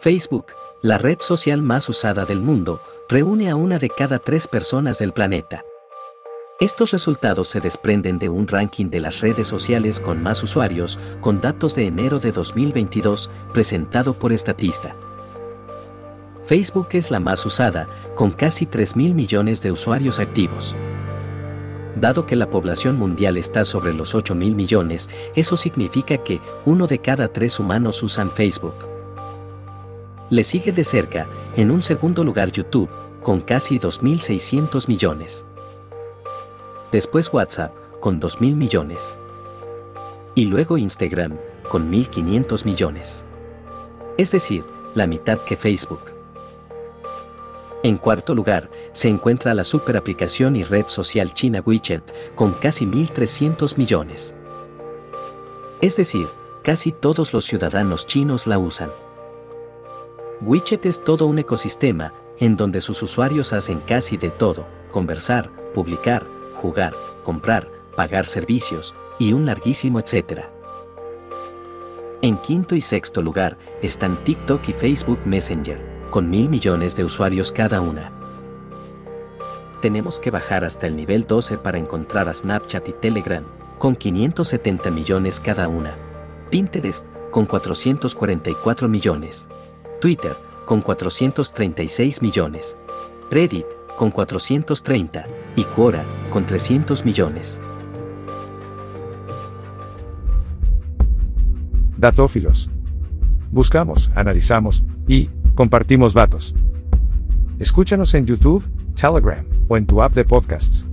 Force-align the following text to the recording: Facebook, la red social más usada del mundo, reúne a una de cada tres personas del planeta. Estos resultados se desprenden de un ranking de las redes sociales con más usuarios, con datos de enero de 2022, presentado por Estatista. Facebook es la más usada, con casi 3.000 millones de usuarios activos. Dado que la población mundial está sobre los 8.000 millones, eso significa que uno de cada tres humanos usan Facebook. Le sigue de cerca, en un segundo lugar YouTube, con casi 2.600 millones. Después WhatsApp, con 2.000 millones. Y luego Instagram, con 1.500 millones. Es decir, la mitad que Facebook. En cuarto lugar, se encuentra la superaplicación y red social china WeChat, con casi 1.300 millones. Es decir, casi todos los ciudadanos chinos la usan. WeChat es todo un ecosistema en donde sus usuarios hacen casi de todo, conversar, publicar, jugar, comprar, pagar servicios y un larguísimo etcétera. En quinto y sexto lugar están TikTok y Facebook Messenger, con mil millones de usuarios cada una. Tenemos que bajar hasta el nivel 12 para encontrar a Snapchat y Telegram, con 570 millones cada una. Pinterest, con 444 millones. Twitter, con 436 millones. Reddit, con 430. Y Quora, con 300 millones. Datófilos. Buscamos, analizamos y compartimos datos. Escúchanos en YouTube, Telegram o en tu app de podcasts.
Facebook, 0.00 0.46
la 0.80 0.96
red 0.96 1.18
social 1.20 1.60
más 1.60 1.88
usada 1.88 2.24
del 2.24 2.40
mundo, 2.40 2.80
reúne 3.08 3.50
a 3.50 3.56
una 3.56 3.80
de 3.80 3.90
cada 3.90 4.20
tres 4.20 4.46
personas 4.46 4.98
del 4.98 5.12
planeta. 5.12 5.64
Estos 6.60 6.92
resultados 6.92 7.48
se 7.48 7.60
desprenden 7.60 8.20
de 8.20 8.28
un 8.28 8.46
ranking 8.46 8.90
de 8.90 9.00
las 9.00 9.20
redes 9.20 9.48
sociales 9.48 9.98
con 9.98 10.22
más 10.22 10.42
usuarios, 10.44 11.00
con 11.20 11.40
datos 11.40 11.74
de 11.74 11.86
enero 11.86 12.20
de 12.20 12.30
2022, 12.30 13.28
presentado 13.52 14.14
por 14.14 14.32
Estatista. 14.32 14.94
Facebook 16.44 16.88
es 16.92 17.10
la 17.10 17.18
más 17.18 17.44
usada, 17.44 17.88
con 18.14 18.30
casi 18.30 18.66
3.000 18.66 19.14
millones 19.14 19.62
de 19.62 19.72
usuarios 19.72 20.20
activos. 20.20 20.76
Dado 21.96 22.24
que 22.24 22.36
la 22.36 22.50
población 22.50 22.96
mundial 22.96 23.36
está 23.36 23.64
sobre 23.64 23.92
los 23.92 24.14
8.000 24.14 24.54
millones, 24.54 25.10
eso 25.34 25.56
significa 25.56 26.18
que 26.18 26.40
uno 26.64 26.86
de 26.86 27.00
cada 27.00 27.28
tres 27.32 27.58
humanos 27.58 28.00
usan 28.04 28.30
Facebook. 28.30 28.97
Le 30.30 30.44
sigue 30.44 30.72
de 30.72 30.84
cerca, 30.84 31.26
en 31.56 31.70
un 31.70 31.80
segundo 31.80 32.22
lugar 32.22 32.52
YouTube, 32.52 32.90
con 33.22 33.40
casi 33.40 33.78
2.600 33.78 34.86
millones. 34.86 35.46
Después 36.92 37.32
WhatsApp, 37.32 37.72
con 38.00 38.20
2.000 38.20 38.54
millones. 38.54 39.18
Y 40.34 40.44
luego 40.44 40.76
Instagram, 40.76 41.38
con 41.70 41.90
1.500 41.90 42.66
millones. 42.66 43.24
Es 44.18 44.30
decir, 44.30 44.64
la 44.94 45.06
mitad 45.06 45.38
que 45.40 45.56
Facebook. 45.56 46.12
En 47.82 47.96
cuarto 47.96 48.34
lugar, 48.34 48.68
se 48.92 49.08
encuentra 49.08 49.54
la 49.54 49.64
superaplicación 49.64 50.56
y 50.56 50.64
red 50.64 50.88
social 50.88 51.32
china 51.32 51.62
WeChat, 51.64 52.02
con 52.34 52.52
casi 52.52 52.84
1.300 52.84 53.78
millones. 53.78 54.34
Es 55.80 55.96
decir, 55.96 56.28
casi 56.62 56.92
todos 56.92 57.32
los 57.32 57.46
ciudadanos 57.46 58.04
chinos 58.04 58.46
la 58.46 58.58
usan. 58.58 58.90
WeChat 60.40 60.86
es 60.86 61.02
todo 61.02 61.26
un 61.26 61.38
ecosistema 61.40 62.12
en 62.38 62.56
donde 62.56 62.80
sus 62.80 63.02
usuarios 63.02 63.52
hacen 63.52 63.80
casi 63.80 64.16
de 64.16 64.30
todo, 64.30 64.66
conversar, 64.92 65.50
publicar, 65.74 66.24
jugar, 66.54 66.94
comprar, 67.24 67.68
pagar 67.96 68.24
servicios 68.24 68.94
y 69.18 69.32
un 69.32 69.46
larguísimo 69.46 69.98
etcétera. 69.98 70.50
En 72.22 72.36
quinto 72.38 72.76
y 72.76 72.80
sexto 72.80 73.20
lugar 73.20 73.58
están 73.82 74.22
TikTok 74.22 74.68
y 74.68 74.72
Facebook 74.72 75.20
Messenger, 75.24 75.80
con 76.10 76.30
mil 76.30 76.48
millones 76.48 76.96
de 76.96 77.04
usuarios 77.04 77.50
cada 77.50 77.80
una. 77.80 78.12
Tenemos 79.80 80.20
que 80.20 80.30
bajar 80.30 80.64
hasta 80.64 80.86
el 80.86 80.96
nivel 80.96 81.26
12 81.26 81.58
para 81.58 81.78
encontrar 81.78 82.28
a 82.28 82.34
Snapchat 82.34 82.88
y 82.88 82.92
Telegram, 82.92 83.44
con 83.78 83.94
570 83.94 84.90
millones 84.90 85.40
cada 85.40 85.68
una. 85.68 85.94
Pinterest, 86.50 87.04
con 87.30 87.46
444 87.46 88.88
millones. 88.88 89.48
Twitter, 90.00 90.36
con 90.64 90.80
436 90.80 92.22
millones. 92.22 92.78
Reddit, 93.30 93.66
con 93.96 94.10
430. 94.10 95.24
Y 95.56 95.64
Quora, 95.64 96.04
con 96.30 96.46
300 96.46 97.04
millones. 97.04 97.60
Datófilos. 101.96 102.70
Buscamos, 103.50 104.10
analizamos 104.14 104.84
y 105.08 105.30
compartimos 105.54 106.14
datos. 106.14 106.54
Escúchanos 107.58 108.14
en 108.14 108.26
YouTube, 108.26 108.64
Telegram 108.94 109.44
o 109.66 109.76
en 109.76 109.86
tu 109.86 110.00
app 110.00 110.14
de 110.14 110.24
podcasts. 110.24 110.87